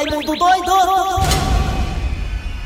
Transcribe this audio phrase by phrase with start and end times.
[0.00, 0.72] Raimundo doido!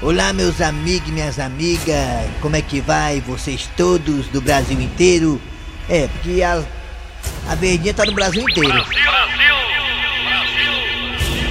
[0.00, 3.20] Olá, meus amigos e minhas amigas, como é que vai?
[3.22, 5.42] Vocês todos do Brasil inteiro?
[5.89, 6.62] É, porque a,
[7.49, 8.86] a verdinha tá no Brasil inteiro.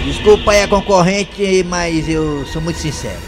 [0.06, 3.20] Desculpa aí a concorrente, mas eu sou muito sincero.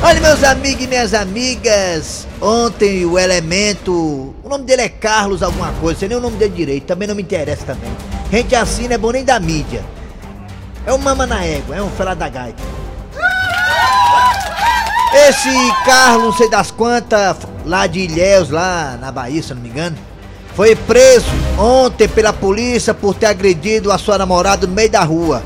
[0.00, 4.32] Olha, meus amigos e minhas amigas, ontem o elemento.
[4.44, 7.16] O nome dele é Carlos alguma coisa, sei nem o nome dele direito, também não
[7.16, 7.90] me interessa também.
[8.30, 9.82] Gente assim não é bom nem da mídia.
[10.86, 12.62] É um mama na égua, é um fela da gaita.
[15.28, 15.48] Esse
[15.84, 19.96] Carlos, não sei das quantas, lá de Ilhéus, lá na Bahia, se não me engano,
[20.54, 21.26] foi preso
[21.58, 25.42] ontem pela polícia por ter agredido a sua namorada no meio da rua.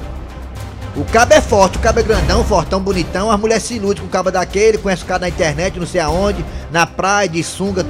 [0.97, 4.09] O cabo é forte, o cabo é grandão, fortão, bonitão, as mulheres se iludem com
[4.09, 7.87] o cabo daquele, conhece o cara na internet, não sei aonde, na praia, de sunga,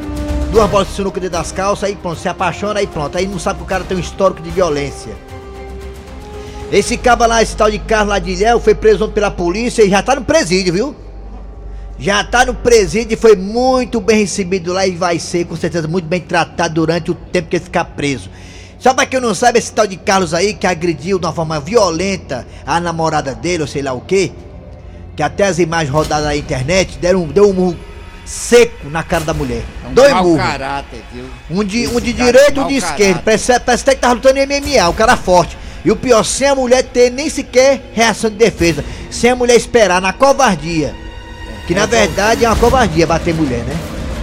[0.52, 3.38] duas bolas de sinuca dentro das calças, aí pronto, se apaixona, aí pronto, aí não
[3.38, 5.27] sabe que o cara tem um histórico de violência.
[6.70, 9.88] Esse cabo lá, esse tal de Carlos lá de Ilhéu, foi preso pela polícia e
[9.88, 10.96] já tá no presídio, viu?
[11.98, 15.88] Já tá no presídio e foi muito bem recebido lá e vai ser, com certeza,
[15.88, 18.30] muito bem tratado durante o tempo que ele ficar preso.
[18.78, 21.58] Só pra quem não sabe, esse tal de Carlos aí que agrediu de uma forma
[21.58, 24.30] violenta a namorada dele, ou sei lá o que,
[25.16, 27.76] que até as imagens rodadas na internet deram, deu um murro
[28.26, 29.64] seco na cara da mulher.
[29.84, 30.42] É um Dois mau murros.
[30.42, 31.24] caráter, viu?
[31.50, 33.22] Um de, um de cara direita e tem um de esquerda.
[33.24, 35.56] Parece, parece até que tá lutando em MMA, o cara forte.
[35.84, 38.84] E o pior, sem a mulher ter nem sequer reação de defesa.
[39.10, 40.94] Sem a mulher esperar, na covardia.
[41.66, 43.76] Que na verdade é uma covardia bater mulher, né?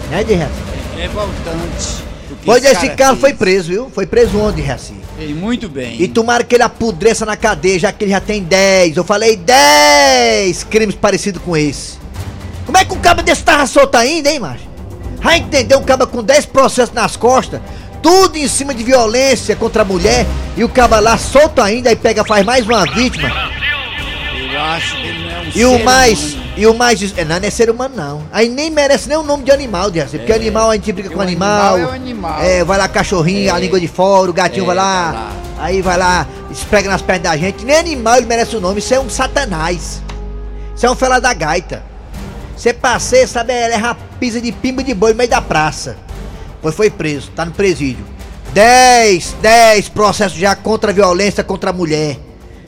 [0.10, 0.66] Né, de reação?
[0.96, 2.04] Revoltante.
[2.32, 3.90] o que Pois esse cara cara foi preso, viu?
[3.90, 4.96] Foi preso onde, Reaci?
[5.18, 6.02] Ele muito bem.
[6.02, 8.98] E tomara que ele apodreça na cadeia, já que ele já tem 10.
[8.98, 11.98] Eu falei 10 crimes parecidos com esse.
[12.66, 14.66] Como é que um cabo desse tava solto ainda, hein, macho?
[15.24, 15.80] Já entendeu?
[15.80, 17.62] Um cabo com 10 processos nas costas,
[18.06, 21.96] tudo em cima de violência contra a mulher, e o cabo lá solto ainda, aí
[21.96, 23.28] pega, faz mais uma vítima.
[24.54, 26.54] Eu acho que ele não é um E o mais, humano.
[26.56, 28.22] e o mais, é, não, não é ser humano não.
[28.32, 30.36] Aí nem merece nem o nome de animal, de porque É.
[30.36, 31.74] animal a gente briga Porque com animal.
[31.74, 32.42] animal é animal.
[32.44, 33.52] É, vai lá cachorrinho, É.
[33.52, 35.32] a língua de fora, o gatinho É, vai lá, vai lá.
[35.58, 37.66] aí vai lá, esprega nas pernas da gente.
[37.66, 40.00] Nem animal ele merece o nome, isso é um satanás.
[40.76, 41.82] Isso é um fela da gaita.
[42.56, 45.98] Você passeia, sabe, ela é rapisa de pimba de boi no meio da praça.
[46.62, 48.06] Pois foi preso, tá no presídio.
[48.54, 52.18] 10, 10 processos já contra a violência contra a mulher.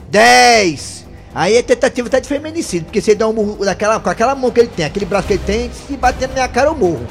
[0.09, 1.05] 10.
[1.33, 4.49] Aí é tentativa até de feminicídio, porque você dá um murro daquela, com aquela mão
[4.49, 7.05] que ele tem, aquele braço que ele tem, se bater na minha cara eu morro.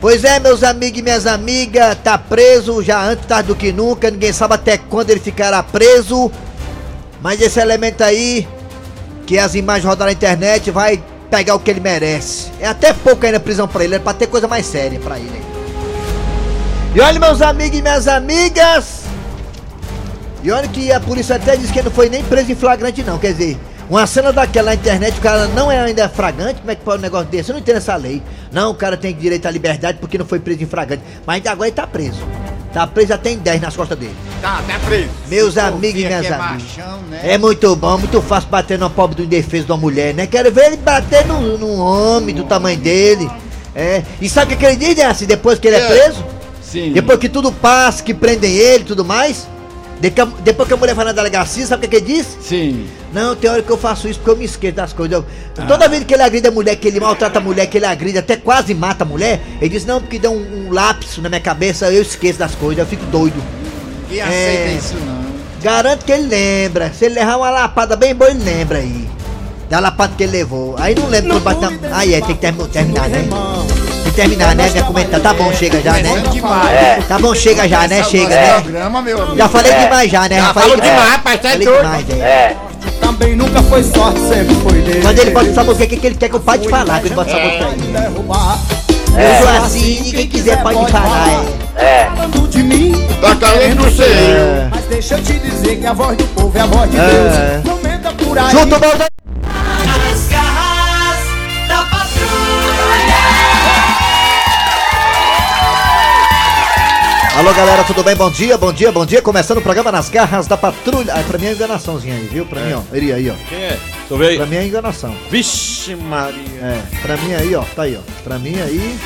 [0.00, 4.10] Pois é, meus amigos e minhas amigas, tá preso já antes tarde do que nunca,
[4.10, 6.30] ninguém sabe até quando ele ficará preso.
[7.22, 8.46] Mas esse elemento aí,
[9.26, 12.50] que as imagens rodaram na internet, vai pegar o que ele merece.
[12.60, 15.53] É até pouco ainda prisão pra ele, é pra ter coisa mais séria pra ele.
[16.94, 19.02] E olha, meus amigos e minhas amigas,
[20.44, 23.02] e olha que a polícia até disse que ele não foi nem preso em flagrante
[23.02, 23.58] não, quer dizer,
[23.90, 26.98] uma cena daquela na internet, o cara não é ainda flagrante, como é que pode
[26.98, 27.50] um negócio desse?
[27.50, 28.22] Eu não entendo essa lei.
[28.52, 31.68] Não, o cara tem direito à liberdade porque não foi preso em flagrante, mas agora
[31.68, 32.20] ele tá preso.
[32.72, 34.14] Tá preso já tem 10 nas costas dele.
[34.40, 35.08] Tá, tá preso.
[35.28, 36.62] Meus amigos e minhas é amigas.
[36.76, 37.20] machão, né?
[37.24, 40.26] É muito bom, muito fácil bater numa pobre do indefeso de uma mulher, né?
[40.26, 43.28] Quero ver ele bater num, num homem do tamanho dele.
[43.74, 44.02] É.
[44.20, 45.04] E sabe o que ele diz, né?
[45.04, 45.86] Assim, depois que ele é É.
[45.88, 46.24] preso?
[46.74, 46.92] Sim.
[46.92, 49.46] Depois que tudo passa, que prendem ele e tudo mais.
[50.42, 52.36] Depois que a mulher vai na delegacia, sabe o que, que ele diz?
[52.42, 52.86] Sim.
[53.12, 55.16] Não, tem hora que eu faço isso porque eu me esqueço das coisas.
[55.18, 55.24] Eu-
[55.56, 55.66] Ah.
[55.66, 58.18] Toda vez que ele agride a mulher, que ele maltrata a mulher, que ele agride,
[58.18, 61.40] até quase mata a mulher, ele diz, não, porque dá um, um lapso na minha
[61.40, 63.40] cabeça, eu esqueço das coisas, eu fico doido.
[64.10, 64.22] E É.
[64.24, 65.24] aceita isso não.
[65.62, 66.92] Garanto que ele lembra.
[66.92, 69.08] Se ele levar uma lapada bem boa, ele lembra aí.
[69.70, 70.74] Da lapada que ele levou.
[70.78, 71.96] Aí não lembra quando bate na...
[71.96, 73.24] Aí é, tem que termi- terminar, né?
[74.14, 74.70] Terminar, né?
[74.70, 75.20] Minha comentar.
[75.20, 76.22] Tá bom, chega já, né?
[76.72, 77.02] É.
[77.08, 78.00] Tá bom, chega já, né?
[78.00, 78.60] O Chega, né?
[78.60, 79.36] programa, meu amigo.
[79.36, 79.84] Já falei É.
[79.84, 80.36] demais já, né?
[80.36, 81.70] Já falei demais, rapaz, tá doido.
[82.22, 82.56] é.
[83.00, 85.00] Também nunca foi sorte, sempre foi dele.
[85.02, 87.06] Quando ele bota sabe o que, que ele quer que eu pare de falar, quando
[87.06, 87.60] ele bota o que aí.
[89.16, 91.44] Eu sou assim, quem quiser pode falar,
[91.76, 91.84] é.
[91.84, 92.10] é.
[92.16, 94.68] Falando de mim, Tá querendo ser eu.
[94.70, 96.96] mas deixa eu te dizer que a voz do povo é a voz de.
[96.96, 97.64] Deus.
[97.64, 98.50] Não menda por aí.
[98.50, 99.13] Junto, balda.
[107.36, 108.14] Alô galera, tudo bem?
[108.14, 109.20] Bom dia, bom dia, bom dia.
[109.20, 111.12] Começando o programa nas garras da patrulha.
[111.14, 112.46] Ah, pra mim é enganaçãozinha aí, viu?
[112.46, 112.80] Pra mim, ó.
[112.92, 113.34] Ele aí, ó.
[113.48, 113.78] Quem é?
[114.08, 114.36] Eu ver aí.
[114.36, 115.14] Pra mim é enganação.
[115.30, 116.38] Vixe Maria.
[116.62, 117.62] É, pra mim aí, ó.
[117.74, 118.22] Tá aí, ó.
[118.22, 118.96] Pra mim aí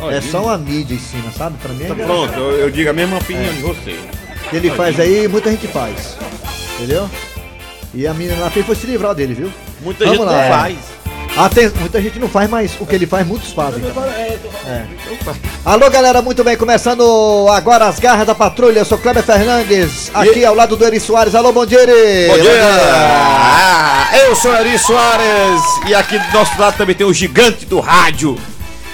[0.00, 1.56] Olha, é só uma mídia em cima, sabe?
[1.58, 2.26] Pra mim é Tá enganação.
[2.28, 3.90] pronto, eu, eu digo a mesma opinião de você.
[4.46, 6.16] O que ele faz aí, muita gente faz.
[6.76, 7.08] Entendeu?
[7.94, 9.52] E a menina lá fez foi se livrar dele, viu?
[9.82, 10.48] Muita Vamos gente lá.
[10.48, 10.76] faz.
[11.36, 13.82] Aten- muita gente não faz, mas o que ele faz, muitos fazem.
[14.66, 14.84] É.
[15.64, 16.56] Alô, galera, muito bem.
[16.58, 18.80] Começando agora as garras da patrulha.
[18.80, 21.34] Eu sou Kleber Fernandes, aqui ao lado do Eri Soares.
[21.34, 22.28] Alô, bom dia, Eri.
[22.28, 22.52] Bom dia!
[22.62, 27.80] Ah, eu sou Ari Soares e aqui do nosso lado também tem o gigante do
[27.80, 28.38] rádio.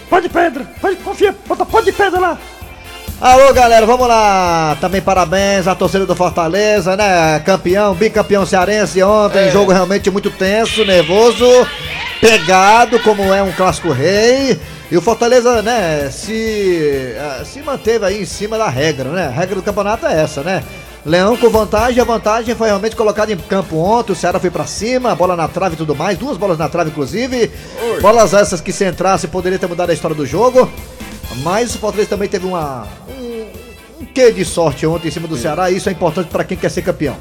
[0.08, 2.38] Pó de pedra, pode confia, bota pó de pedra lá.
[3.20, 4.76] Alô, galera, vamos lá.
[4.80, 7.40] Também parabéns à torcida do Fortaleza, né?
[7.40, 9.50] Campeão, bicampeão cearense ontem.
[9.50, 11.44] Jogo realmente muito tenso, nervoso,
[12.20, 14.58] pegado, como é um clássico rei.
[14.90, 19.26] E o Fortaleza, né, se, ah, se manteve aí em cima da regra, né?
[19.26, 20.62] A regra do campeonato é essa, né?
[21.06, 24.66] Leão com vantagem, a vantagem foi realmente colocada em campo ontem, o Ceará foi pra
[24.66, 27.50] cima, bola na trave e tudo mais, duas bolas na trave inclusive.
[28.00, 30.70] Bolas essas que se entrasse poderia ter mudado a história do jogo.
[31.42, 35.36] Mas o Fortaleza também teve uma, um, um quê de sorte ontem em cima do
[35.36, 37.16] Ceará, e isso é importante para quem quer ser campeão.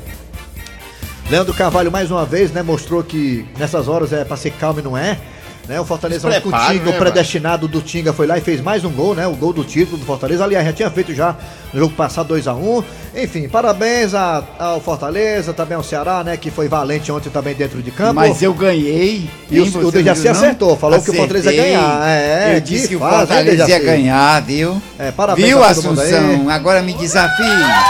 [1.30, 4.84] Leandro Carvalho mais uma vez, né, mostrou que nessas horas é para ser calmo e
[4.84, 5.20] não é.
[5.68, 8.62] Né, o Fortaleza, com o Tinga, né, o predestinado do Tinga foi lá e fez
[8.62, 9.28] mais um gol, né?
[9.28, 10.46] O gol do título do Fortaleza.
[10.46, 11.36] Aliás, já tinha feito já
[11.74, 12.86] no jogo passado 2x1.
[13.15, 16.38] Enfim, parabéns a- ao Fortaleza, também ao Ceará, né?
[16.38, 18.13] Que foi valente ontem também dentro de campo.
[18.13, 19.30] Mas eu ganhei.
[19.50, 21.77] E o- hein, você o Dejaci acertou, falou que o Fortaleza ia Acertei.
[21.81, 22.07] ganhar.
[22.07, 24.81] É, eu disse que o hein, Fortaleza ia ganhar, viu?
[25.00, 25.68] É, parabéns Viu, a.
[25.68, 26.50] Assunção?
[26.50, 27.45] Agora me desafie.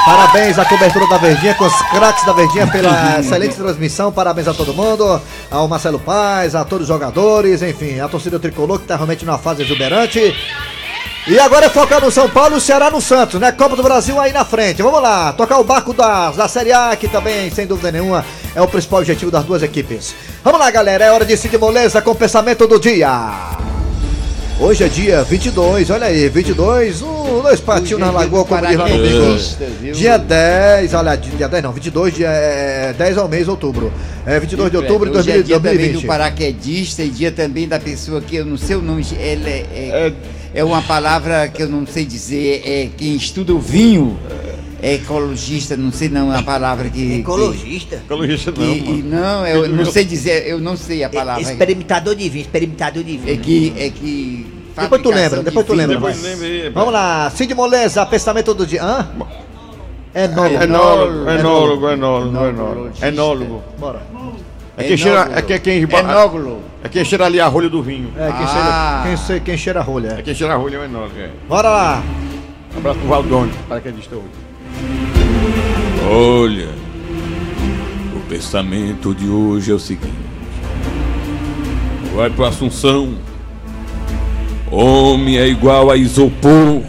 [0.05, 4.11] Parabéns à cobertura da Verdinha, com os craques da Verdinha pela excelente transmissão.
[4.11, 5.21] Parabéns a todo mundo,
[5.51, 9.37] ao Marcelo Paz, a todos os jogadores, enfim, a torcida tricolor que tá realmente numa
[9.37, 10.33] fase exuberante.
[11.29, 13.51] E agora é focar no São Paulo e o Ceará no Santos, né?
[13.51, 14.81] Copa do Brasil aí na frente.
[14.81, 18.24] Vamos lá, tocar o barco da, da Série A, que também, sem dúvida nenhuma,
[18.56, 20.15] é o principal objetivo das duas equipes.
[20.41, 23.57] Vamos lá, galera, é hora de Cid Moleza com o pensamento do dia.
[24.57, 28.88] Hoje é dia 22, olha aí, 22, um, dois patinhos na lagoa, como diz lá
[28.88, 29.94] no bingo.
[29.94, 33.91] Dia 10, olha, dia 10 não, 22, dia é, 10 ao mês, outubro.
[34.25, 36.07] É 22 de outubro de Hoje é dia também do 2020.
[36.07, 39.06] paraquedista e dia também da pessoa que eu não sei o nome.
[39.19, 40.13] Ela é, é,
[40.57, 42.63] é uma palavra que eu não sei dizer.
[42.65, 44.18] É quem estuda o vinho.
[44.81, 47.19] É ecologista, não sei não a palavra que.
[47.19, 47.95] Ecologista?
[47.95, 49.09] Ecologista Que, não, e, mano.
[49.09, 51.42] não, eu não sei dizer, eu não sei a palavra.
[51.42, 53.74] Experimentador de vinho, experimentador de É que.
[53.77, 54.45] É que
[54.80, 55.88] Depois tu lembra, de depois tu vinho.
[55.88, 56.12] lembra.
[56.12, 58.83] Depois lembra Vamos lá, Cid Moleza, pensamento do dia.
[58.83, 59.10] Hã?
[60.13, 60.63] Enólogo.
[60.63, 62.92] Enólogo, enólogo, enólogo, enólogo.
[63.01, 63.63] Enólogo.
[63.80, 64.01] Bora.
[64.79, 65.88] É quem cheira, é quem, quem,
[66.83, 68.13] é quem cheira ali a rolha do vinho.
[68.15, 69.01] É, quem, Ah.
[69.03, 70.09] cheira, quem, quem cheira a rolha.
[70.09, 70.21] É é.
[70.21, 71.31] quem cheira a rolha é o enólogo, é.
[71.50, 72.03] Bora lá.
[72.75, 74.07] Um abraço pro Valdone, para que hoje.
[76.07, 76.69] Olha,
[78.15, 80.13] o pensamento de hoje é o seguinte:
[82.15, 83.15] vai pro Assunção.
[84.69, 86.83] Homem é igual a isopor.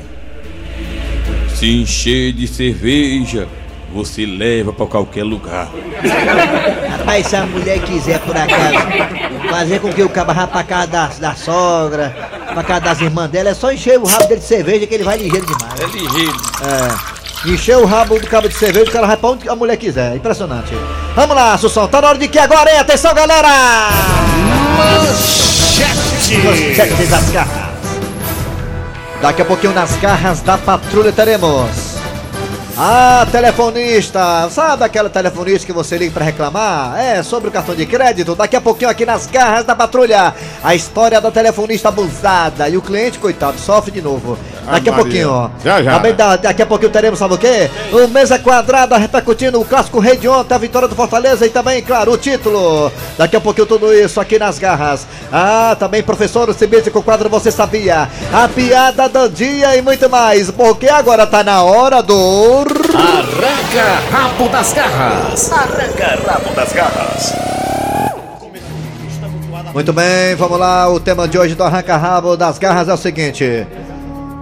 [1.55, 3.49] Se encher de cerveja,
[3.93, 5.69] você leva pra qualquer lugar.
[6.91, 8.79] Rapaz, se a mulher quiser, por acaso,
[9.51, 12.15] fazer com que o cabo vá pra casa da, da sogra,
[12.53, 15.05] pra casa das irmãs dela, é só encher o rabo dele de cerveja que ele
[15.05, 15.81] vai ligeiro demais.
[15.81, 16.37] É ligeiro.
[16.65, 17.19] É.
[17.49, 20.17] Encher o rabo do cabo de cerveja, o cara vai pra onde a mulher quiser.
[20.17, 20.75] Impressionante.
[21.15, 21.87] Vamos lá, Assunção.
[21.87, 22.79] Tá na hora de que agora, hein?
[22.79, 23.49] Atenção, galera!
[26.45, 27.69] Manchete das garras.
[29.23, 31.88] Daqui a pouquinho nas garras da patrulha teremos.
[32.81, 34.49] Ah, telefonista!
[34.51, 36.97] Sabe aquela telefonista que você liga pra reclamar?
[36.97, 38.37] É, sobre o cartão de crédito.
[38.37, 40.33] Daqui a pouquinho aqui nas garras da patrulha.
[40.63, 42.69] A história da telefonista abusada.
[42.69, 44.39] E o cliente, coitado, sofre de novo.
[44.67, 45.51] Daqui a pouquinho, ó.
[45.65, 45.93] Já, já.
[45.95, 47.71] Também da- daqui a pouquinho teremos, sabe o quê?
[47.93, 51.83] O Mesa Quadrada repercutindo o clássico rei de ontem, a vitória do Fortaleza e também,
[51.83, 52.93] claro, o título.
[53.17, 55.07] Daqui a pouquinho tudo isso aqui nas garras.
[55.33, 58.09] Ah, também professor Cibite com o quadro Você Sabia.
[58.33, 60.51] A piada do dia e muito mais.
[60.51, 62.65] Porque agora tá na hora do...
[62.95, 65.53] Arranca rabo das garras.
[65.53, 67.33] Arranca rabo das garras.
[69.73, 70.89] Muito bem, vamos lá.
[70.91, 73.67] O tema de hoje do Arranca Rabo das Garras é o seguinte.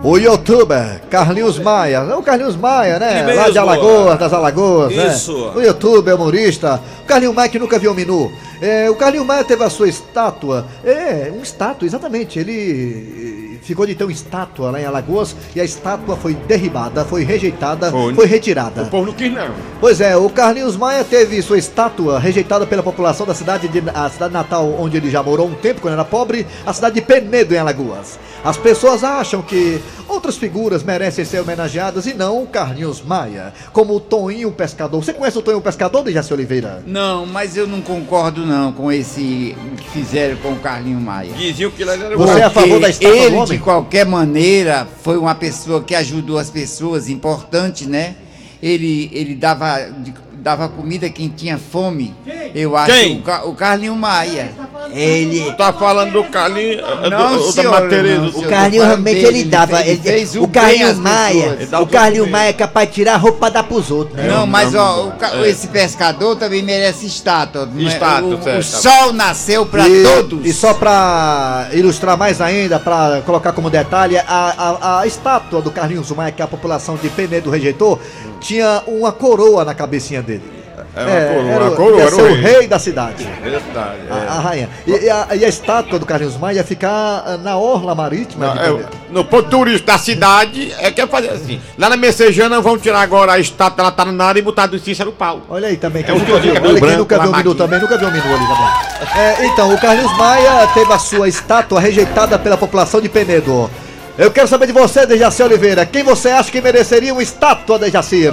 [0.02, 3.20] O youtuber Carlinhos Maia, é o Carlinhos Maia, né?
[3.20, 3.58] Ele Lá de.
[3.58, 5.46] Alagoas, das Alagoas, Isso.
[5.46, 5.52] né?
[5.56, 6.80] O youtuber, humorista.
[7.02, 8.30] O Carlinhos Maia que nunca viu o menu.
[8.60, 10.66] É, o Carlinhos Maia teve a sua estátua.
[10.84, 12.38] É, um estátua, exatamente.
[12.38, 17.04] Ele eh, ficou de ter uma estátua lá em Alagoas e a estátua foi derribada,
[17.04, 18.14] foi rejeitada, Foi.
[18.14, 18.82] foi retirada.
[18.82, 19.50] O povo não quis, não.
[19.80, 24.08] Pois é, o Carlinhos Maia teve sua estátua rejeitada pela população da cidade de a
[24.08, 27.54] cidade natal onde ele já morou um tempo quando era pobre, a cidade de Penedo
[27.54, 28.18] em Alagoas.
[28.46, 33.96] As pessoas acham que outras figuras merecem ser homenageadas e não o Carlinhos Maia, como
[33.96, 35.02] o Toninho Pescador.
[35.02, 36.80] Você conhece o Toninho Pescador, Dejaci Oliveira?
[36.86, 41.32] Não, mas eu não concordo não com esse que fizeram com o Carlinho Maia.
[41.32, 43.58] Diziam que ele era Você é a favor da estátua do ele, homem?
[43.58, 48.14] de qualquer maneira, foi uma pessoa que ajudou as pessoas, importante, né?
[48.62, 49.90] Ele, ele dava,
[50.34, 52.14] dava comida a quem tinha fome.
[52.54, 53.24] Eu acho Quem?
[53.44, 54.52] o, o Carlinho Maia.
[54.96, 55.52] Ele.
[55.52, 58.22] Tá falando do Carlinhos, é, Não, do, do, da senhor, Matereza.
[58.22, 58.48] O senhor.
[58.50, 59.80] Carlinho tô falando realmente dele, ele dava.
[59.86, 61.58] ele- fez o o bem Carlinho às Maia.
[61.72, 62.32] O o Carlinho bem.
[62.32, 64.28] Maia é capaz de tirar a roupa pra dar pros outros, né?
[64.28, 65.12] Não, mas ó,
[65.42, 65.48] é.
[65.48, 67.66] esse pescador também merece estátua.
[67.66, 67.84] não é?
[67.84, 68.58] Estátua, o, certo.
[68.58, 70.46] o sol nasceu pra e, todos.
[70.46, 75.70] E só pra ilustrar mais ainda, pra colocar como detalhe, a, a, a estátua do
[75.70, 78.00] Carlinhos Maia, que a população de Penedo rejeitou,
[78.40, 80.55] tinha uma coroa na cabecinha dele.
[80.96, 82.42] É uma coroa, era, coroa, ia era ser o o rei.
[82.58, 83.28] rei da cidade.
[83.42, 84.28] Verdade, A, é.
[84.28, 84.68] a rainha.
[84.86, 86.90] E, e a, e a estátua do Carlinhos Maia ia ficar
[87.26, 91.28] ah, na orla marítima de É, no ponto turístico da cidade, é que é fazer
[91.30, 91.60] assim.
[91.78, 95.42] Lá na Messejana vão tirar agora a estátua da Taranara e botar do Cícero Pau.
[95.50, 96.54] Olha aí também, que É nunca tiozinho viu.
[96.54, 97.54] cabelo Olha quem branco, nunca viu o lamadinho.
[97.54, 99.22] também, nunca viu o menu ali também.
[99.22, 103.70] É, então, o Carlinhos Maia teve a sua estátua rejeitada pela população de Penedo.
[104.18, 105.84] Eu quero saber de você, Dejaci Oliveira.
[105.84, 108.32] Quem você acha que mereceria uma estátua, Dejaci?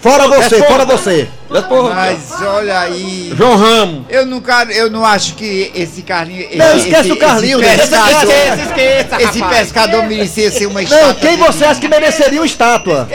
[0.00, 0.64] Fora você, Responda.
[0.66, 1.28] fora você.
[1.50, 3.32] Mas olha aí.
[3.36, 4.04] João Ramos.
[4.08, 4.40] Eu não,
[4.70, 6.46] eu não acho que esse Carlinho.
[6.54, 7.76] Não, esse- esquece esse- o Carlinho, esse né?
[7.78, 9.58] pescador, Esquece, esqueça, esse rapaz.
[9.58, 11.06] pescador merecia ser uma estátua.
[11.08, 13.08] Não, quem você acha que mereceria uma estátua?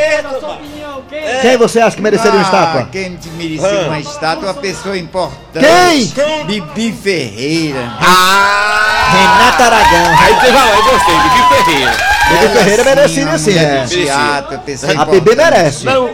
[1.41, 2.89] Quem você acha que mereceria uma Ah, estátua?
[2.91, 6.11] Quem te merecia uma estátua, uma pessoa importante.
[6.13, 6.45] Quem?
[6.45, 7.93] Bibi Ferreira.
[8.01, 9.11] Ah!
[9.13, 10.17] Renata Aragão.
[10.19, 11.97] Aí você vai lá, eu gostei, Bibi Ferreira.
[12.29, 13.83] Bibi Ferreira merecia, sim, mulher é.
[13.83, 14.59] do Teatro,
[14.99, 15.85] A Bibi merece.
[15.85, 16.09] Não,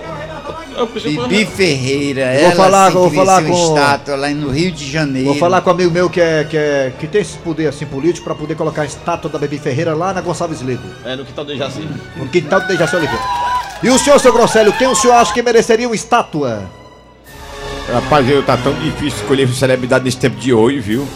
[0.85, 5.27] Bibi Ferreira, vou ela falar- sim vou falar com- estátua lá no Rio de Janeiro.
[5.29, 7.85] Vou falar com um amigo meu que, é, que, é, que tem esse poder assim
[7.85, 10.83] político pra poder colocar a estátua da Bibi Ferreira lá na Gonçalves Lido.
[11.05, 11.87] É, no quintal do Jaci.
[12.17, 13.23] No quintal do Dejaci Oliveira.
[13.81, 16.63] E o senhor, seu Grosselio, quem o senhor acha que mereceria uma estátua?
[17.91, 21.07] Rapaz, eu tá tão difícil escolher celebridade nesse tempo de hoje, viu?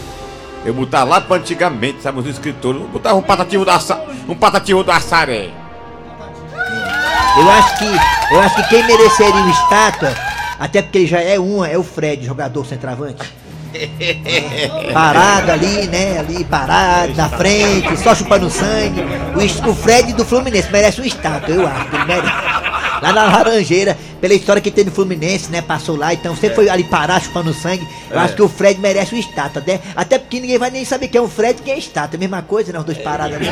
[0.64, 3.78] Eu botar lá pra antigamente, sabe, os escritores, eu botava um patativo da
[4.28, 5.50] um patativo do Assaré.
[7.36, 10.14] Eu acho que eu acho que quem mereceria uma estátua,
[10.58, 13.22] até porque ele já é uma, é o Fred, jogador centroavante.
[13.76, 16.20] É, parado ali, né?
[16.20, 19.02] Ali parado, na frente, só chupando sangue.
[19.34, 22.32] O, Fred do Fluminense merece uma estátua, eu acho ele merece.
[23.02, 25.60] Lá na Laranjeira, pela história que teve no Fluminense, né?
[25.60, 27.86] Passou lá, então sempre foi ali parar chupando sangue.
[28.10, 29.78] Eu acho que o Fred merece uma estátua, né?
[29.94, 32.18] Até porque ninguém vai nem saber quem é o Fred e quem é a estátua.
[32.18, 32.78] Mesma coisa, né?
[32.78, 33.46] Os dois parados ali.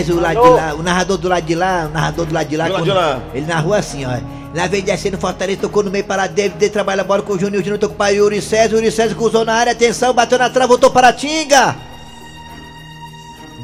[0.00, 2.48] Mas o lado de lá, o narrador do lado de lá, o narrador do lado
[2.48, 3.20] de lá, Do lado quando- de lá.
[3.34, 4.10] ele narrou assim, ó.
[4.54, 7.22] Na vez de descer no Fortaleza, tocou no meio para David, de trabalha a bola
[7.22, 9.72] com o Júnior, o Júnior tocou para Yuri César, o Yuri César cruzou na área,
[9.72, 11.76] atenção, bateu na trave, voltou para a Tinga.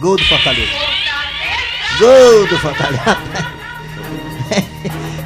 [0.00, 0.72] Gol do Fortaleza.
[1.98, 3.02] Gol do Fortaleza.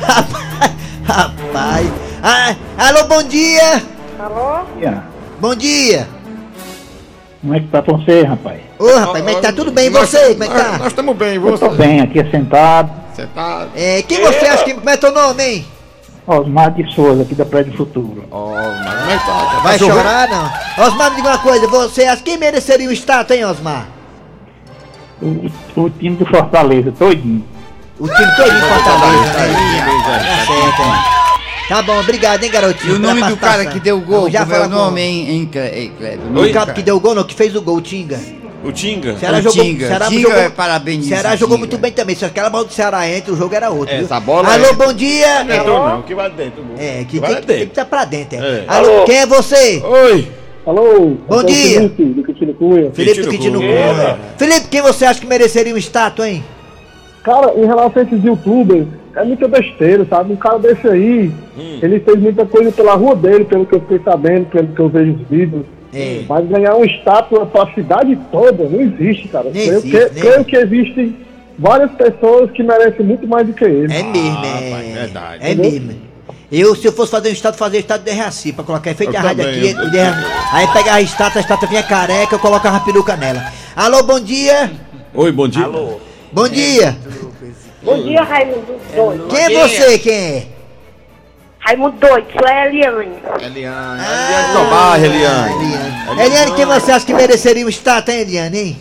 [0.00, 0.72] Rapaz,
[1.06, 1.92] rapaz.
[2.22, 3.82] Ah, alô, bom dia.
[5.40, 6.08] Bom dia.
[7.40, 8.60] Como é que tá você, rapaz?
[8.78, 10.78] Ô, rapaz, mas tá tudo bem, e você, como é que tá?
[10.78, 11.68] Nós estamos bem, Eu você?
[11.68, 12.90] tô bem aqui sentado.
[13.14, 13.66] Você tá.
[13.74, 14.74] É, quem você acha que...
[14.74, 15.66] Como é teu nome, hein?
[16.26, 18.24] Osmar de Souza, aqui da Prédio Futuro.
[18.30, 18.50] Ó,
[18.84, 19.60] mas como é que tá?
[19.62, 20.84] Vai chorar, não?
[20.86, 23.88] Osmar, me diga uma coisa, você acha quem mereceria um estátua, hein, Osmar?
[25.22, 27.44] O, o time do Fortaleza, todinho.
[27.98, 29.90] O time todo em Fortaleza, né?
[30.04, 31.09] Tá certo, é.
[31.70, 32.94] Tá bom, obrigado, hein, garotinho.
[32.94, 35.00] E o nome do cara que deu o gol, Vamos já como é o nome,
[35.00, 36.50] hein, hein, Cle- hein, Kleber?
[36.50, 38.18] O cara que deu o gol, não, que fez o gol, o Tinga.
[38.64, 39.16] O Tinga?
[39.16, 39.86] Ceará O jogou, Tinga.
[39.86, 41.36] Ceará Tinga jogou, é parabéns, Ceará Tinga.
[41.38, 44.04] jogou muito bem também, se aquela bola do Ceará entra, o jogo era outro, viu?
[44.04, 45.44] Essa bola Alô, é- bom dia.
[45.44, 46.64] Não entrou não, que vai dentro.
[46.76, 47.68] É, que vai tem, que tem que dentro.
[47.70, 48.40] estar pra dentro, é.
[48.40, 48.64] É.
[48.66, 49.80] Alô, quem é você?
[49.84, 50.28] Oi!
[50.66, 51.16] Alô?
[51.28, 51.74] Bom aqui é o dia.
[51.80, 52.90] Felipe, do Quintino Cunha.
[52.92, 54.18] Felipe do Quintino Cunha.
[54.36, 56.44] Felipe, quem você acha que mereceria um estátua, hein?
[57.22, 58.86] Cara, em relação a esses youtubers,
[59.16, 60.32] é muita besteira, sabe?
[60.32, 61.32] Um cara desse aí,
[61.82, 64.88] ele fez muita coisa pela rua dele, pelo que eu fiquei sabendo, pelo que eu
[64.88, 65.62] vejo os vídeos.
[65.92, 66.22] É.
[66.28, 69.50] Mas ganhar uma estátua pra cidade toda não existe, cara.
[69.52, 71.16] Nem creio, existe, que, nem creio que existem
[71.58, 73.92] várias pessoas que merecem muito mais do que ele.
[73.92, 74.70] É mesmo, Ah, é.
[74.70, 75.38] rapaz, verdade.
[75.40, 76.10] É mesmo.
[76.52, 79.10] Eu, se eu fosse fazer um estátua, fazia o estátua de Derraci, pra colocar efeito
[79.10, 79.70] de rádio aqui.
[79.70, 83.42] eu- Derra- Aí pegava a estátua, a estátua vinha careca, eu colocava a peruca nela.
[83.74, 84.70] Alô, bom dia!
[85.14, 85.68] Oi, bom dia.
[86.32, 86.96] Bom dia!
[87.82, 89.28] Bom dia, Raimundo Doido.
[89.28, 90.46] Quem é você, quem é?
[91.60, 93.18] Raimundo Doido, sou a Eliane.
[93.40, 94.02] Eliane.
[94.02, 95.64] Eliane Tobar, Eliane.
[95.64, 96.22] Eliane.
[96.22, 98.78] Eliane, quem você acha que mereceria um estátua, hein, Eliane, hein?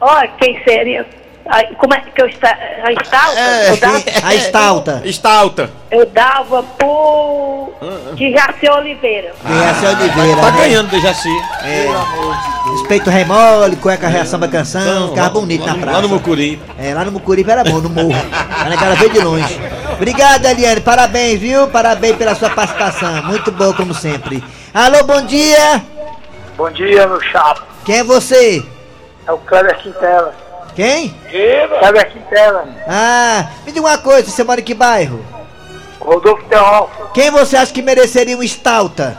[0.00, 1.06] Olha, quem seria?
[1.78, 2.56] Como é que eu está?
[2.84, 3.40] A estalta?
[3.40, 3.70] É.
[3.70, 5.02] Eu, dava, A estalta.
[5.04, 5.70] Está alta.
[5.90, 7.72] eu dava por
[8.16, 9.32] Jaci Oliveira.
[9.42, 10.40] Derraci Oliveira.
[10.40, 10.58] Tá né?
[10.58, 11.28] ganhando do Jaci.
[12.72, 15.96] Respeito remole, cueca reação da canção, ficava bonito na praça.
[15.96, 16.62] Lá no Mucuri.
[16.78, 18.12] É, lá no Mucuripe era bom, no morro.
[18.64, 19.60] Era aquela vez de longe.
[19.92, 20.80] Obrigado, Eliane.
[20.80, 21.66] Parabéns, viu?
[21.68, 23.22] Parabéns pela sua participação.
[23.24, 24.42] Muito boa, como sempre.
[24.72, 25.82] Alô, bom dia.
[26.56, 27.62] Bom dia, meu chato.
[27.84, 28.64] Quem é você?
[29.26, 30.49] É o Kleber Quintela.
[30.80, 31.14] Quem?
[31.78, 32.64] Kleber Quintela.
[32.88, 35.22] Ah, me diga uma coisa, você mora em que bairro?
[36.00, 37.10] Rodolfo Teófilo.
[37.12, 39.14] Quem você acha que mereceria um estalta?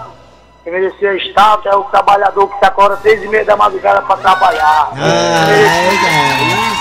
[0.63, 4.17] Quem merecia estátua é o trabalhador que se acorda seis e meia da madrugada pra
[4.17, 4.89] trabalhar.
[4.97, 5.45] Ah,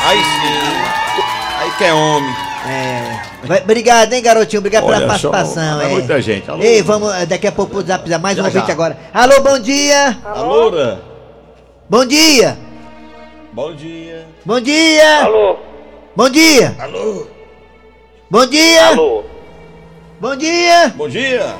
[0.08, 1.60] Aí sim.
[1.60, 2.34] Aí que é homem.
[2.66, 3.46] é, é.
[3.46, 4.60] Vai- Obrigado, hein, garotinho?
[4.60, 5.80] Obrigado pela Olha só, participação.
[5.82, 5.88] é é.
[5.88, 6.50] muita gente.
[6.50, 6.62] Alô?
[6.62, 8.72] Ei, vamos eh, daqui a pouco zap, mais um Já, ouvinte já.
[8.72, 8.96] agora.
[9.12, 10.16] Alô, bom dia.
[10.24, 11.02] Alora.
[11.86, 12.56] Bom dia.
[13.52, 14.28] Bom dia.
[14.44, 15.24] Bom dia.
[15.24, 15.58] Alô?
[16.14, 16.76] Bom dia.
[16.78, 17.26] Alô.
[18.30, 18.86] Bom dia.
[18.86, 19.24] Alô?
[20.20, 20.94] Bom dia.
[20.96, 21.56] Bom dia.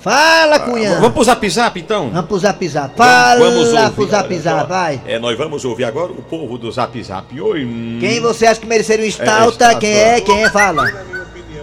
[0.00, 0.98] Fala, cunhã.
[0.98, 2.10] Vamos pro zap zap então?
[2.10, 2.96] Vamos pro zap zap.
[2.96, 5.00] Fala Vamos ouvir, pro zap zap, vai.
[5.06, 7.40] É, nós vamos ouvir agora o povo do zap zap.
[7.40, 7.64] Oi.
[7.64, 7.98] hum.
[8.00, 9.48] Quem você acha que mereceria um estalta?
[9.52, 9.78] estátua.
[9.78, 10.20] Quem é?
[10.20, 10.50] Quem é?
[10.50, 10.90] Fala.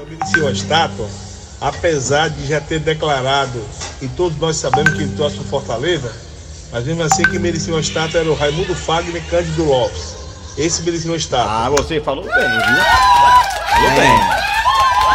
[0.08, 1.10] merecia uma estátua,
[1.60, 3.62] apesar de já ter declarado,
[4.02, 6.29] e todos nós sabemos que ele torce pro Fortaleza,
[6.72, 10.16] mas mesmo assim quem merecia uma estátua era o Raimundo Fagner e Cândido Lopes.
[10.58, 11.52] Esse merecia uma estátua.
[11.52, 12.84] Ah, você falou bem, viu?
[13.70, 14.20] Falou bem.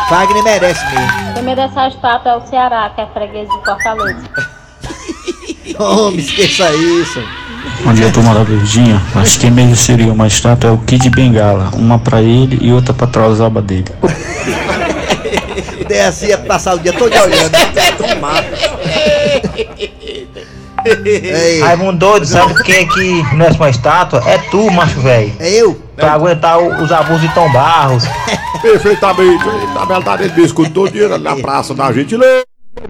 [0.08, 1.34] Fagner merece mesmo.
[1.34, 4.30] Quem merece a estátua é o Ceará, que é freguês de Fortaleza.
[5.78, 7.22] Homem, esqueça isso.
[7.82, 9.00] Bom dia, turma da Verdinha.
[9.14, 11.70] Acho que quem mereceria uma estátua é o Kid Bengala.
[11.74, 13.86] Uma pra ele e outra pra trozoba dele.
[15.80, 17.54] O DSI ia passar o dia todo olhando.
[18.84, 19.90] Ei,
[21.62, 24.22] Raimundo Doido, sabe quem que merece uma estátua?
[24.26, 25.32] É tu, macho velho.
[25.38, 25.74] é eu?
[25.96, 28.04] Pra aguentar o- os abusos de Tom Barros.
[28.60, 29.44] Perfeitamente.
[29.74, 32.16] Na verdade, ele me escuta todo dia na praça da gente.
[32.16, 32.42] Lê.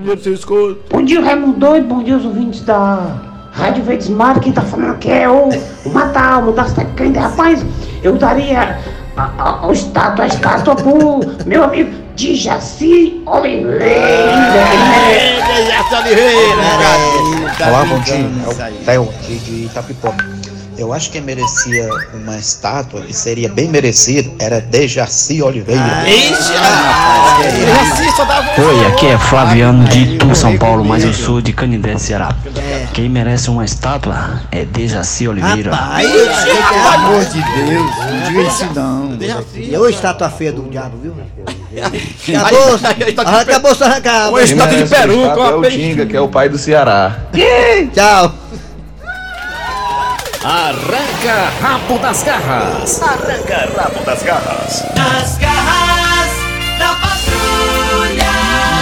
[0.04, 0.80] Você escuta.
[0.90, 1.86] Bom dia, Raimundo Doido.
[1.86, 3.16] Bom dia, os ouvintes da
[3.52, 4.40] Rádio Verdes Mar.
[4.40, 5.48] Quem tá falando aqui é o,
[5.84, 6.62] o Matalmo da.
[7.20, 7.64] Rapaz,
[8.02, 8.78] eu daria
[9.16, 13.84] a, a, a estátua, a estátua pro meu amigo Dijaci Oliveira.
[17.66, 18.14] Olá, bom dia.
[18.86, 20.33] É o Theo de, de Itapipoca.
[20.76, 25.82] Eu acho que quem merecia uma estátua, e seria bem merecido, era Dejaci Oliveira.
[28.58, 32.34] Oi, aqui é Flaviano de Itu, São Paulo, mas eu sou de Canindé, Ceará.
[32.92, 35.72] Quem merece uma estátua é Dejaci Oliveira.
[35.72, 39.18] Rapaz, Pelo amor de Deus, não diga isso não.
[39.56, 41.14] e estátua feia do diabo, viu?
[42.36, 42.78] Acabou,
[43.26, 46.48] arranca a bolsa, arranca a Uma estátua de peruca, uma pe- que é o pai
[46.48, 47.16] do Ceará.
[47.92, 48.34] Tchau.
[50.46, 53.00] Arranca rabo das garras.
[53.02, 54.84] Arranca rabo das garras.
[54.94, 56.32] Nas garras
[56.78, 58.30] da patrulha.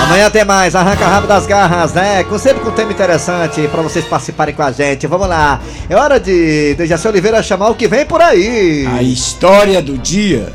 [0.02, 2.24] Amanhã tem mais, arranca rabo das garras, né?
[2.24, 5.06] Com, sempre com um tema interessante pra vocês participarem com a gente.
[5.06, 5.60] Vamos lá.
[5.88, 8.84] É hora de Dejaci Oliveira chamar o que vem por aí.
[8.92, 10.52] A história do dia.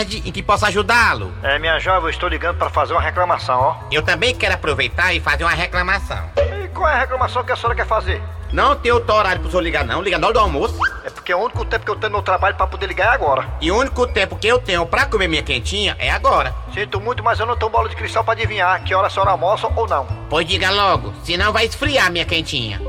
[0.00, 1.32] Lascard, em que posso ajudá-lo?
[1.42, 3.76] É, minha jovem, eu estou ligando para fazer uma reclamação, ó.
[3.90, 6.30] Eu também quero aproveitar e fazer uma reclamação.
[6.36, 8.22] E qual é a reclamação que a senhora quer fazer?
[8.52, 10.02] Não tem outro horário pro senhor ligar, não.
[10.02, 10.78] Liga na hora do almoço.
[11.30, 13.48] É porque o único tempo que eu tenho no trabalho para poder ligar é agora.
[13.60, 16.52] E o único tempo que eu tenho pra comer minha quentinha é agora.
[16.74, 19.30] Sinto muito, mas eu não tenho bola de cristal para adivinhar que hora a senhora
[19.30, 20.06] almoça ou não.
[20.28, 22.80] Pois diga logo, senão vai esfriar minha quentinha.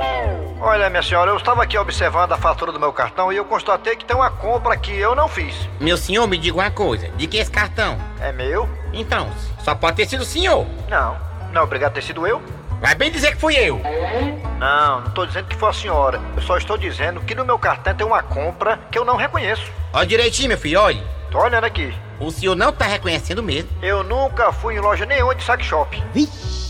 [0.60, 3.95] Olha, minha senhora, eu estava aqui observando a fatura do meu cartão e eu constatei
[3.95, 5.56] que tem uma compra que eu não fiz.
[5.80, 7.10] Meu senhor, me diga uma coisa.
[7.10, 7.97] De que esse cartão?
[8.19, 8.67] É meu?
[8.91, 10.65] Então, só pode ter sido o senhor.
[10.89, 11.15] Não.
[11.51, 12.41] Não, obrigado ter sido eu.
[12.82, 13.80] Vai bem dizer que fui eu.
[14.58, 16.20] Não, não estou dizendo que foi a senhora.
[16.36, 19.72] Eu só estou dizendo que no meu cartão tem uma compra que eu não reconheço.
[19.94, 21.04] Olha direitinho, meu filho, olha.
[21.30, 21.94] Tô olhando aqui.
[22.20, 23.70] O senhor não tá reconhecendo mesmo.
[23.84, 26.04] Eu nunca fui em loja nenhuma de saque shop.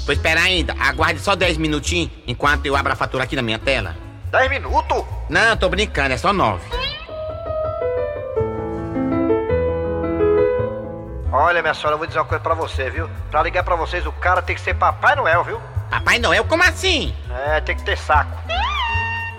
[0.06, 3.58] Pois espera ainda, aguarde só 10 minutinhos enquanto eu abro a fatura aqui na minha
[3.58, 3.95] tela.
[4.32, 5.06] 10 minutos?
[5.30, 6.62] Não, tô brincando, é só 9.
[11.32, 13.10] Olha, minha senhora, eu vou dizer uma coisa pra você, viu?
[13.30, 15.62] Pra ligar pra vocês, o cara tem que ser Papai Noel, viu?
[15.91, 17.13] Papai Noel, como assim?
[17.30, 18.32] É, tem que ter saco.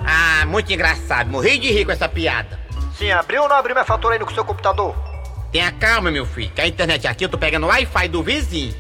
[0.07, 1.31] Ah, muito engraçado.
[1.31, 2.61] Morri de rir com essa piada.
[2.95, 4.95] Sim, abriu ou não abriu minha fatura aí no seu computador?
[5.51, 8.75] Tenha calma, meu filho, que a internet aqui eu tô pegando o Wi-Fi do vizinho.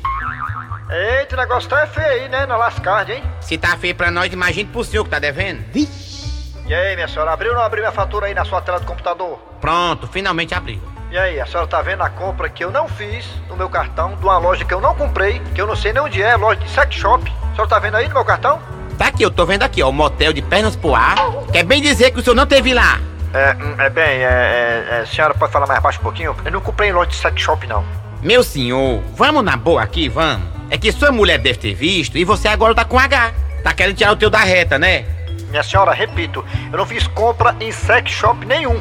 [0.90, 2.44] Eita, o negócio tá feio aí, né?
[2.44, 3.22] Na lascard, hein?
[3.40, 5.64] Se tá feio pra nós, imagine pro senhor que tá devendo.
[5.74, 8.86] E aí, minha senhora, abriu ou não abriu minha fatura aí na sua tela do
[8.86, 9.38] computador?
[9.62, 10.91] Pronto, finalmente abriu.
[11.12, 14.16] E aí, a senhora tá vendo a compra que eu não fiz no meu cartão,
[14.16, 16.58] de uma loja que eu não comprei, que eu não sei nem onde é, loja
[16.58, 17.30] de sex shop.
[17.30, 18.58] A senhora tá vendo aí no meu cartão?
[18.96, 21.16] Tá aqui, eu tô vendo aqui, ó, o motel de pernas pro ar.
[21.52, 22.98] Quer bem dizer que o senhor não teve lá.
[23.34, 26.34] É, hum, é bem, é, é, é, a senhora pode falar mais baixo um pouquinho?
[26.46, 27.84] Eu não comprei em loja de sex shop, não.
[28.22, 30.48] Meu senhor, vamos na boa aqui, vamos.
[30.70, 33.34] É que sua mulher deve ter visto e você agora tá com H.
[33.62, 35.04] Tá querendo tirar o teu da reta, né?
[35.50, 38.80] Minha senhora, repito, eu não fiz compra em sex shop nenhum.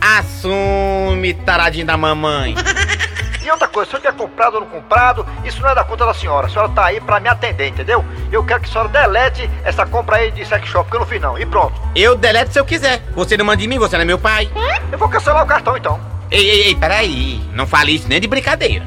[0.00, 2.54] Assume, taradinho da mamãe.
[3.46, 6.04] E outra coisa, se eu tiver comprado ou não comprado, isso não é da conta
[6.04, 6.48] da senhora.
[6.48, 8.04] A senhora tá aí pra me atender, entendeu?
[8.32, 11.06] Eu quero que a senhora delete essa compra aí de sex shop, que eu não
[11.06, 11.38] fiz não.
[11.38, 11.80] E pronto.
[11.94, 13.04] Eu deleto se eu quiser.
[13.14, 14.50] Você não manda em mim, você não é meu pai.
[14.90, 16.00] Eu vou cancelar o cartão então.
[16.28, 17.40] Ei, ei, ei, peraí.
[17.52, 18.84] Não fale isso nem de brincadeira.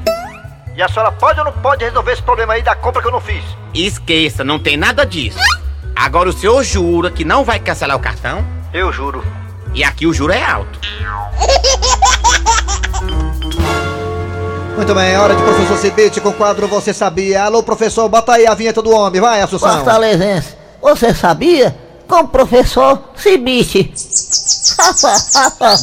[0.76, 3.14] E a senhora pode ou não pode resolver esse problema aí da compra que eu
[3.14, 3.46] não fiz?
[3.74, 5.40] Esqueça, não tem nada disso.
[5.96, 8.46] Agora o senhor jura que não vai cancelar o cartão?
[8.74, 9.24] Eu juro.
[9.74, 10.80] E aqui o juro é alto.
[14.76, 17.44] Muito bem, é hora de professor Cibite com o quadro Você Sabia.
[17.44, 19.70] Alô, professor, bota aí a vinheta do homem, vai, Assunção.
[19.76, 21.76] Fortalezense, você sabia?
[22.08, 23.94] Com o professor Cibite.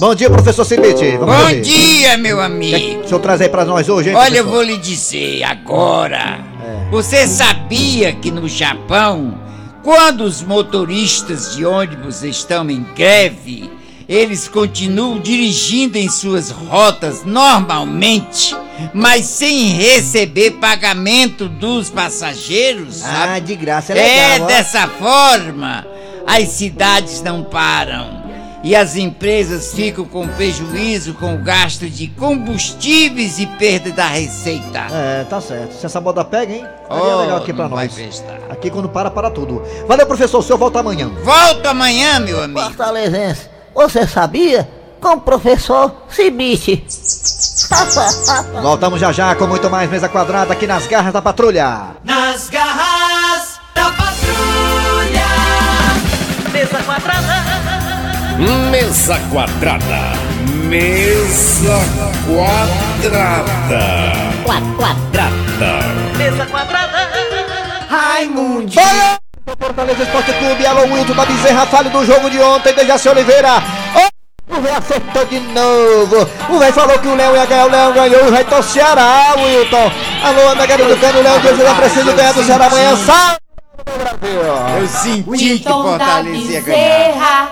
[0.00, 1.18] Bom dia, professor Cibite.
[1.18, 1.60] Bom ouvir.
[1.60, 3.02] dia, meu amigo.
[3.04, 4.50] o senhor traz aí pra nós hoje, hein, Olha, eu professor?
[4.52, 6.40] vou lhe dizer agora.
[6.90, 9.38] Você sabia que no Japão,
[9.86, 13.70] quando os motoristas de ônibus estão em greve,
[14.08, 18.52] eles continuam dirigindo em suas rotas normalmente,
[18.92, 23.00] mas sem receber pagamento dos passageiros?
[23.04, 23.40] Ah, sabe?
[23.42, 24.10] de graça, é legal.
[24.10, 24.46] É ó.
[24.46, 25.86] dessa forma,
[26.26, 28.15] as cidades não param.
[28.66, 34.88] E as empresas ficam com prejuízo com o gasto de combustíveis e perda da receita.
[34.90, 35.74] É, tá certo.
[35.74, 36.66] Se essa moda pega, hein?
[36.90, 37.96] Aí é Oh, legal aqui pra nós.
[38.50, 39.62] Aqui quando para, para tudo.
[39.86, 40.40] Valeu, professor.
[40.40, 41.08] O senhor volta amanhã.
[41.22, 42.60] Volto amanhã, meu amigo.
[42.60, 44.68] Fortalezense, você sabia?
[45.00, 46.84] Com o professor Cibite.
[48.60, 51.96] Voltamos já já com muito mais mesa quadrada aqui nas garras da patrulha.
[52.02, 55.26] Nas garras da patrulha.
[56.52, 57.35] Mesa quadrada.
[58.38, 60.12] Mesa quadrada.
[60.68, 61.78] Mesa
[62.26, 63.82] quadrada.
[64.44, 65.86] Quadrada.
[66.18, 67.10] Mesa quadrada.
[67.88, 68.72] Raimundo.
[69.58, 73.62] Fortaleza Esporte Clube, alô Wilton da Bezerra, fale do jogo de ontem, Dejaci Oliveira.
[73.94, 76.28] Oh, o velho acertou de novo.
[76.50, 79.34] O velho falou que o Leão ia ganhar, o Leão ganhou, o velho o Ceará,
[79.38, 79.90] Wilton.
[80.22, 83.45] Alô, Ana do Cano, o Leão de hoje já precisa ganhar do Ceará amanhã, salve!
[83.86, 84.40] Brasil!
[84.80, 87.50] Eu senti que Fortaleza ia ganhar.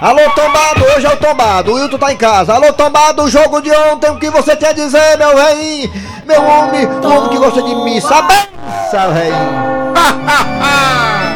[0.00, 2.54] Alô, tombado, hoje é o tombado, o Wilton tá em casa.
[2.54, 5.90] Alô, tombado, o jogo de ontem, o que você tem a dizer, meu rei?
[6.26, 8.32] Meu homem, o homem que gosta de mim, sabe?
[9.12, 9.32] rei.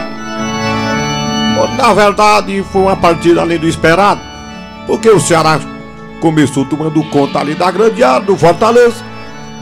[1.76, 4.20] Na verdade, foi uma partida além do esperado,
[4.86, 5.58] porque o Ceará
[6.20, 9.13] começou tomando conta ali da grande área do Fortaleza.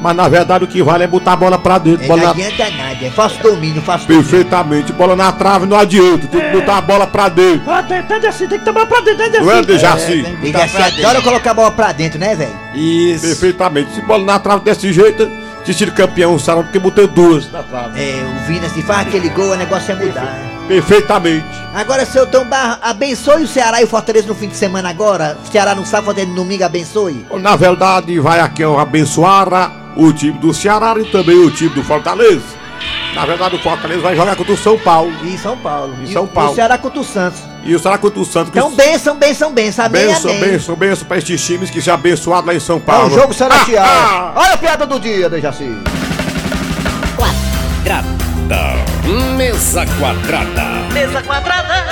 [0.03, 2.05] Mas na verdade o que vale é botar a bola pra dentro.
[2.05, 2.31] É, bola não na...
[2.33, 4.07] adianta nada, é falso domínio, domínio.
[4.07, 7.71] Perfeitamente, bola na trave não adianta, tem que botar a bola pra dentro.
[7.71, 10.23] Ah, tem, tem assim, tem que tomar pra dentro, tem Não é, Dejaci?
[10.23, 12.59] Dejaci adora colocar a bola pra dentro, né, velho?
[12.75, 13.27] Isso.
[13.27, 13.95] Perfeitamente.
[13.95, 15.31] Se bola na trave desse jeito,
[15.65, 18.01] tinha sido campeão o Ceará porque botou duas na trave.
[18.01, 20.37] É, o Vina, se faz aquele gol, o negócio é mudar.
[20.67, 21.47] Perfeitamente.
[21.75, 25.39] Agora, seu Tom Barra, abençoe o Ceará e o Fortaleza no fim de semana agora.
[25.45, 27.25] O Ceará não sabe fazer no domingo, abençoe.
[27.41, 31.83] Na verdade, vai aqui ó, abençoar o time do Ceará e também o time do
[31.85, 32.63] Fortaleza.
[33.15, 35.13] Na verdade, o Fortaleza vai jogar contra o São Paulo.
[35.23, 35.95] E São Paulo.
[36.03, 36.51] E São Paulo.
[36.53, 37.41] o Ceará contra o Santos.
[37.63, 38.51] E o Ceará contra o Santos.
[38.51, 39.85] Então, os- benção, benção, benção.
[39.85, 40.41] Amém, benção, amém.
[40.51, 43.07] benção, benção pra estes times que se abençoaram lá em São É Paulo.
[43.07, 43.85] um jogo celestial.
[43.87, 45.71] Ah, Olha a piada do dia, Dejaci.
[47.17, 48.09] Quadrada.
[49.37, 50.63] Mesa quadrada.
[50.93, 51.85] Mesa quadrada.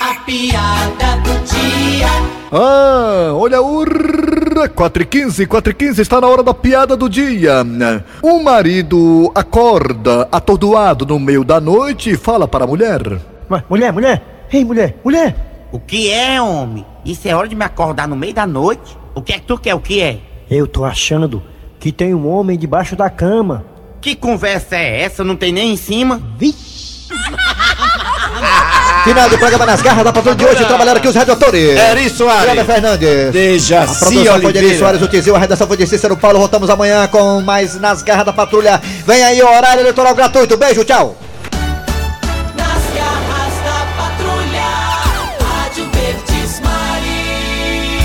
[0.00, 2.08] A piada do dia.
[2.52, 3.84] Ah, olha o
[4.68, 7.64] 4 e 15, 4 e 15 está na hora da piada do dia.
[8.22, 13.00] Um marido acorda atordoado no meio da noite e fala para a mulher.
[13.68, 16.84] Mulher, mulher, ei mulher, mulher, O que é, homem?
[17.04, 18.96] Isso é hora de me acordar no meio da noite?
[19.14, 19.74] O que é que tu quer?
[19.74, 20.18] O que é?
[20.50, 21.42] Eu tô achando
[21.78, 23.64] que tem um homem debaixo da cama.
[24.00, 25.22] Que conversa é essa?
[25.22, 26.20] Não tem nem em cima?
[29.04, 31.78] Final do programa nas garras da patrulha de hoje, trabalharam aqui os radiotores.
[31.78, 32.44] Eri Soares.
[32.44, 33.32] Kleber Fernandes.
[33.32, 34.78] Dejaci A produção foi de Eri.
[34.78, 36.38] Soares, o Tizil, a redação foi de Cícero Paulo.
[36.38, 38.80] Voltamos amanhã com mais nas garras da patrulha.
[39.06, 40.56] Vem aí o horário eleitoral gratuito.
[40.56, 41.16] Beijo, tchau.